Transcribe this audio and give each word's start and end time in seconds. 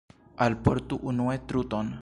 Alportu 0.45 0.99
unue 1.13 1.39
truton. 1.53 1.87